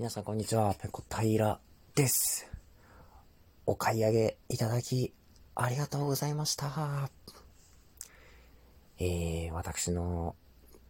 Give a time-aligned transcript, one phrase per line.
[0.00, 1.60] 皆さんこんにちは、ペコ平
[1.94, 2.50] です。
[3.66, 5.12] お買い上げいただき、
[5.54, 7.10] ありがとうございました。
[8.98, 10.36] えー、私の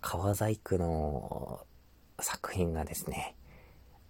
[0.00, 1.66] 川細工の
[2.20, 3.34] 作品がですね、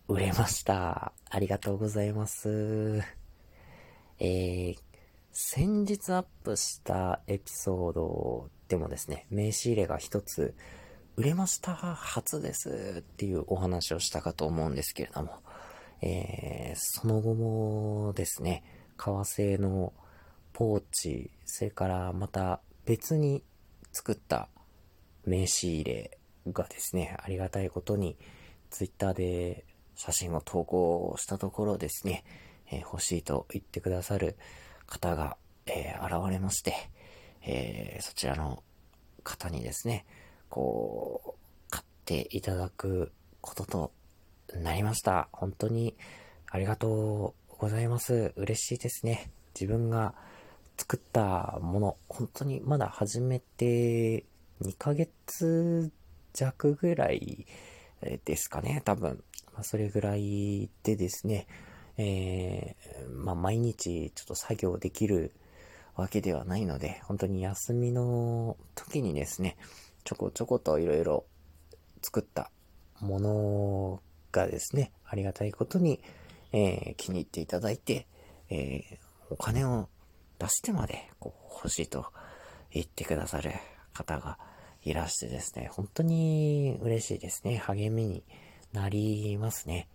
[0.08, 1.14] 売れました。
[1.30, 3.02] ありがとうございます。
[4.18, 4.76] えー、
[5.32, 10.54] 先日アップしたエピソードでもですね、名刺入れが一つ
[11.16, 15.40] 売れました初ですっていうお話をしたかと思うんですけれども、
[16.00, 18.64] えー、その後もですね、
[18.96, 19.92] 革製の
[20.54, 23.42] ポーチ、それからまた別に
[23.92, 24.48] 作った
[25.26, 26.18] 名刺入れ
[26.50, 28.16] がですね、ありがたいことに
[28.70, 32.24] ツイッターで写真を投稿したところですね、
[32.70, 34.36] えー、欲しいと言ってくださる
[34.86, 36.74] 方が、えー、現れまして、
[37.42, 38.62] えー、そちらの
[39.22, 40.06] 方にですね、
[40.52, 43.10] こう、買っていただく
[43.40, 43.92] ことと
[44.54, 45.30] なりました。
[45.32, 45.96] 本当に
[46.50, 48.34] ありがとうございます。
[48.36, 49.30] 嬉しいですね。
[49.58, 50.14] 自分が
[50.76, 54.26] 作ったもの、本当にまだ始めて
[54.60, 55.90] 2ヶ月
[56.34, 57.46] 弱ぐらい
[58.26, 59.24] ですかね、多分。
[59.54, 61.46] まあ、それぐらいでですね、
[61.96, 65.32] えー、まあ、毎日ちょっと作業できる
[65.96, 69.56] わけではないので、本当に休みの時にですね、
[70.04, 71.24] ちょこちょこといろいろ
[72.02, 72.50] 作った
[73.00, 76.00] ものがですね、ありがたいことに、
[76.52, 78.06] えー、気に入っていただいて、
[78.50, 78.98] えー、
[79.30, 79.88] お金を
[80.38, 82.06] 出してまでこう欲しいと
[82.70, 83.52] 言ってくださる
[83.92, 84.38] 方が
[84.84, 87.58] いらしてですね、本当に嬉しいですね。
[87.58, 88.24] 励みに
[88.72, 89.88] なりますね。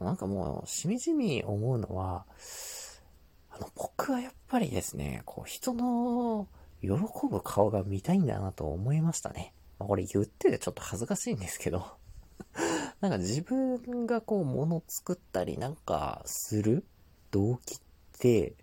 [0.00, 2.24] なんかもう、しみじみ思うのは、
[3.50, 6.48] あの、僕はやっぱりですね、こう、人の
[6.86, 9.52] 喜ぶ顔が見たいんだなと思いましたね。
[9.78, 11.86] まあ、これ言っててちょっと恥ずかしいんですけど
[13.00, 16.84] なんか自分がこう物作ったりなんかする
[17.30, 17.78] 動機っ
[18.18, 18.54] て、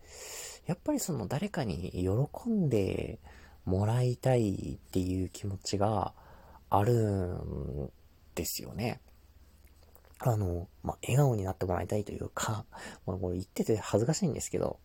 [0.66, 3.20] やっぱりその誰かに喜んで
[3.66, 6.14] もらいたいっていう気持ちが
[6.70, 7.92] あるん
[8.36, 9.00] ですよね。
[10.20, 12.66] あの、まあ、笑顔になってもらいたいというか、
[13.06, 14.80] まあ、これ言ってて恥ずかしいんですけど、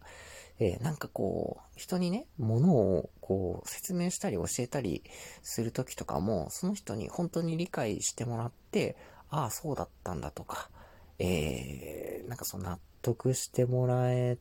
[0.61, 5.03] えー、なんかこう、人にね、ものをこう、説明したり教えたり
[5.43, 8.97] するときとかも、その人に本当に理解してもらって、
[9.31, 10.71] ああ、そうだったんだとか、
[11.19, 14.39] えー、なんかその納得してもらえ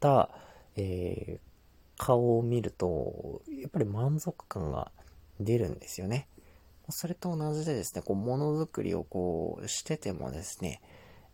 [0.00, 0.30] た、
[0.76, 1.54] えー、
[1.96, 4.90] 顔を見ると、やっぱり満足感が
[5.40, 6.28] 出るんですよね。
[6.90, 10.82] それと同じでですね、こう、ものづくりをこう、しててもですね、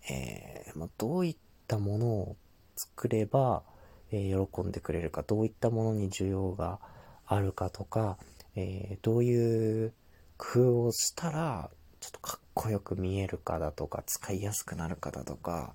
[0.09, 1.37] えー、まあ、どういっ
[1.67, 2.37] たものを
[2.77, 3.65] 作れば、
[4.13, 6.81] え、喜んでくれるか、どういったものに需要が
[7.27, 8.19] あるかとか、
[8.57, 9.93] え、どういう
[10.37, 15.75] 工夫をしたら、ちょっとかっこよく見えるかだとか、使いやすくなるかだとか、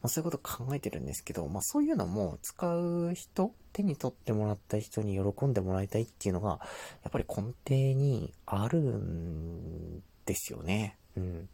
[0.00, 6.60] まあ、そういうこと考えてるんですけど、まあそういうのも使う人、手に取ってもらった人に喜んでもらいたいっていうのが、
[7.02, 10.96] やっぱり根底にあるんですよね。
[11.16, 11.48] うん。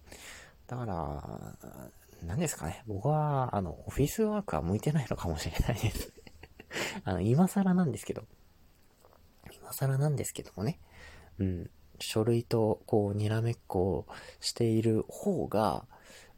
[0.66, 1.56] だから、
[2.26, 2.82] 何ですかね。
[2.86, 6.12] 僕は、あの、オフィスワークは向いてないのかもしれないです
[7.04, 8.24] あの、今更なんですけど。
[9.52, 10.80] 今更なんですけどもね。
[11.38, 11.70] うん。
[11.98, 14.06] 書類と、こう、にらめっこを
[14.40, 15.86] している方が、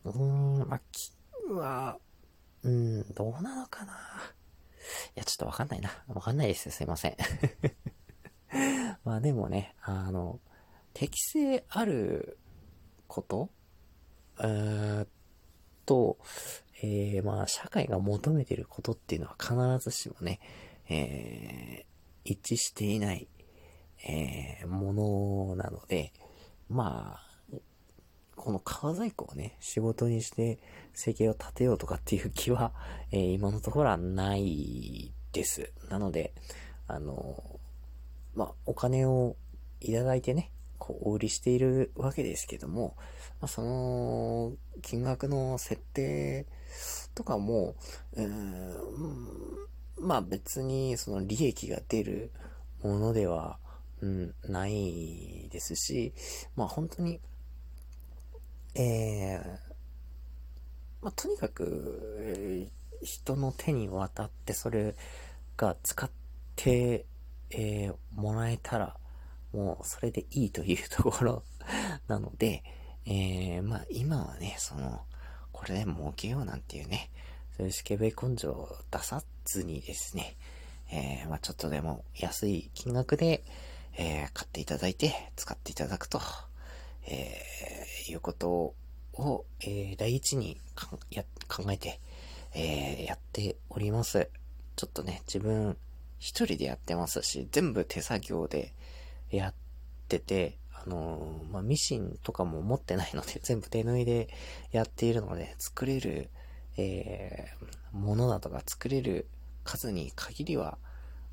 [0.05, 1.13] うーん、まあ、気
[1.53, 1.99] は、
[2.63, 3.95] うん、どうなのかな。
[5.15, 5.91] いや、ちょっとわかんないな。
[6.09, 6.71] わかんないです。
[6.71, 7.17] すいません。
[9.05, 10.41] まあでもね、あの、
[10.93, 12.39] 適性ある
[13.07, 13.51] こと、
[14.39, 15.07] えー、
[15.87, 16.19] と、
[16.83, 19.55] えー、まあ、社会が求めてることっていうのは必
[19.91, 20.41] ずしもね、
[20.89, 23.29] えー、一致していない、
[24.07, 26.13] えー、ものなので、
[26.69, 27.33] まあ、
[28.35, 30.59] この革細工をね、仕事にして
[30.95, 32.73] 生計を立てようとかっていう気は、
[33.13, 35.73] えー、今のところはないです。
[35.89, 36.33] なので、
[36.89, 37.61] あの、
[38.35, 39.37] まあ、お金を
[39.81, 42.97] いただいてね、こう、お売りしているわけですけども、
[43.43, 44.53] まあ、その、
[44.83, 46.47] 金額の設定
[47.13, 47.75] とかも、
[48.15, 48.77] うん、
[50.01, 52.31] まあ別にその利益が出る
[52.85, 53.59] ものでは、
[54.01, 56.15] うん、ないですし、
[56.55, 57.21] まあ本当に、
[58.77, 59.45] えー、
[61.03, 62.69] まあとにかく、
[63.03, 64.95] 人の手に渡ってそれ
[65.57, 66.09] が使っ
[66.55, 67.07] て、
[67.51, 68.97] えー、もらえたら、
[69.53, 71.43] もうそれでいいというところ
[72.07, 72.63] なので、
[73.07, 75.03] えー、まあ今はね、その、
[75.53, 77.11] これで儲けようなんていうね、
[77.57, 80.37] そういうスケベ根性を出さずにですね、
[80.91, 83.45] えー、まあちょっとでも安い金額で、
[83.97, 86.21] えー、買っていただいて、使っていただくと、
[87.07, 88.75] えー、いうこと
[89.15, 90.59] を、えー、第一に
[91.49, 92.01] 考えて、
[92.55, 94.29] えー、やっております。
[94.77, 95.77] ちょっとね、自分
[96.19, 98.73] 一人でやってますし、全部手作業で
[99.31, 99.55] やっ
[100.09, 104.29] てて、あの、まあ、ミシンとかも持ってないので、 全部手縫いで
[104.71, 106.31] やっているので、作れる、
[106.77, 109.29] えー、ものだとか作れる
[109.65, 110.79] 数に限りは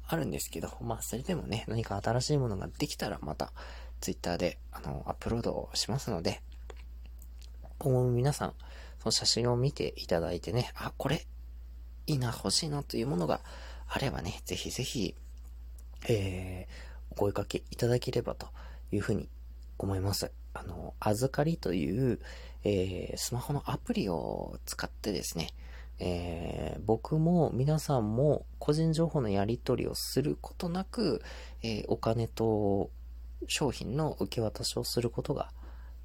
[0.05, 3.53] あるんですけど、まあ、それでもね、何か新しいものができたらまた、
[4.01, 6.41] ツイッターで、あの、アップロードしますので、
[7.79, 8.53] 今後も皆さん、
[8.99, 11.25] その写真を見ていただいてね、あ、これ、
[12.07, 13.41] いいな、欲しいなというものが
[13.87, 15.15] あればね、ぜひぜひ、
[16.07, 18.47] えー、お声掛けいただければと
[18.91, 19.29] いうふうに
[19.85, 20.31] 思います。
[20.53, 22.19] あの、預かりという、
[22.63, 25.49] えー、スマホのアプリを使ってですね、
[25.99, 31.21] えー、僕も皆さんも個人情報のやり取りをすることなく、
[31.61, 32.89] えー、お金と
[33.47, 35.51] 商品の受け渡しをすることが、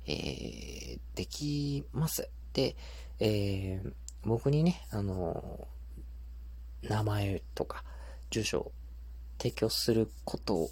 [0.07, 2.29] えー、できます。
[2.53, 2.77] で、
[3.21, 3.83] え、
[4.23, 5.69] 僕にね、あの
[6.83, 7.85] 名前とか
[8.31, 8.73] 住所を
[9.39, 10.71] 提供すること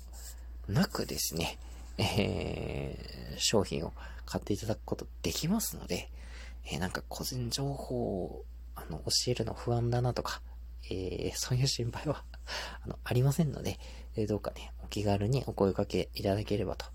[0.69, 1.59] なくですね、
[1.99, 3.93] えー、商品を
[4.25, 6.11] 買っていただくことできますので、
[6.67, 8.45] えー、なんか個人情報を
[8.75, 10.41] あの教えるの不安だなとか、
[10.91, 12.25] えー、そういう心配は
[12.85, 13.79] あのありませんので、
[14.17, 16.87] えどうかね、お気軽にお声掛けいただければと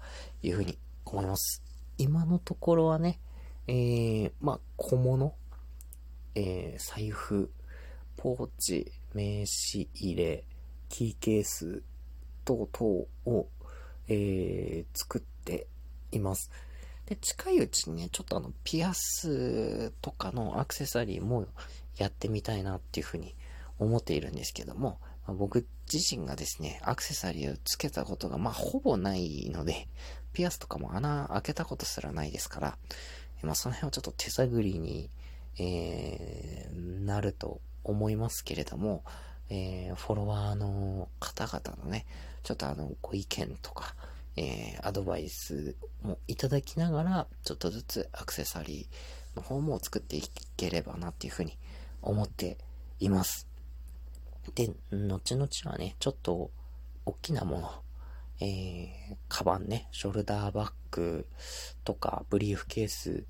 [0.41, 1.63] いうふうに思います。
[1.97, 3.19] 今のところはね、
[3.67, 5.35] えー、まあ、小物、
[6.35, 7.51] えー、財布、
[8.15, 10.43] ポーチ、名刺入れ、
[10.89, 11.83] キーケース
[12.45, 13.47] 等々を、
[14.07, 15.67] えー、作って
[16.11, 16.51] います。
[17.05, 21.47] で、近いうちにね、ちょっとあの、ピアスとかのアクセサリーも
[21.97, 23.33] やってみたいなっていうふうに
[23.79, 29.87] 思っているんですけども、まあ、僕自身がですね、アクセサリーをつけたことが、まあ、ほぼないので、
[30.33, 32.77] ピアスとかも穴開けたことすらないですから、
[33.41, 35.09] まあ、その辺をちょっと手探りに、
[35.59, 39.03] えー、なると思いますけれども、
[39.49, 42.05] えー、フォロワーの方々のね、
[42.43, 43.95] ちょっとあの、ご意見とか、
[44.35, 50.23] えー、アドバイスもいただきながら、ちょっとずつアクセサリーの方も作ってい
[50.55, 51.57] ければなっていうふうに
[52.01, 52.57] 思って
[52.99, 53.47] います。
[54.55, 56.51] で、後々はね、ちょっと
[57.05, 57.71] 大きなもの、
[58.39, 61.25] えー、カバンね、ショルダーバッグ
[61.83, 63.25] とか、ブリーフケース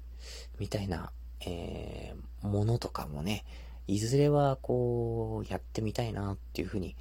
[0.59, 1.11] みたいな、
[1.45, 3.45] えー、ものとかもね、
[3.87, 6.95] いずれはこう、やってみたいなっていうふうに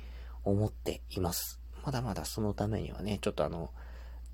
[0.44, 1.60] 思っています。
[1.84, 3.70] まだまだそのためにはね、ちょっとあの、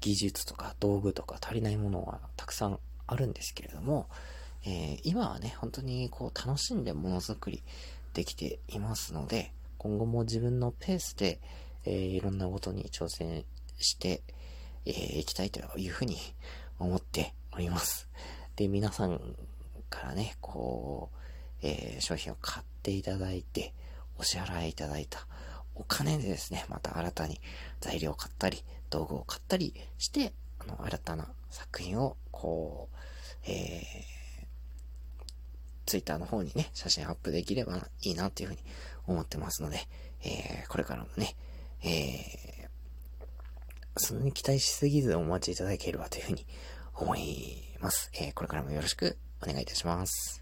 [0.00, 4.08] 技術とか道具とか足りないものはたくさんあるんですけれども、
[4.64, 7.62] えー、今はね、本当にこう楽しんでものづくり
[8.14, 11.40] できていますので、今後も自分のペースで、
[11.84, 13.44] えー、いろんなことに挑戦
[13.78, 14.22] して、
[14.84, 16.16] えー、きたいというふうに
[16.78, 18.08] 思っております。
[18.56, 19.20] で、皆さん
[19.88, 21.21] からね、こう、
[21.62, 23.72] えー、商品を買っていただいて、
[24.18, 25.26] お支払いいただいた
[25.74, 27.40] お金でですね、また新たに
[27.80, 32.96] 材料を買ったり、道具を買ったりして、あの、新たな作品を、こう、
[33.46, 33.82] えー、
[35.86, 38.60] ツイッターの方にね、写真アップできればいいなっていうふうに
[39.06, 39.80] 思ってますので、
[40.24, 41.34] えー、これからもね、
[41.82, 46.46] えー、そんなに期待しすぎずお待ちいただければというふうに
[46.94, 48.10] 思います。
[48.14, 50.41] えー、これからもよろしくお願いいたします。